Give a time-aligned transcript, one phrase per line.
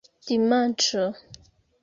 [0.27, 1.05] dimanĉo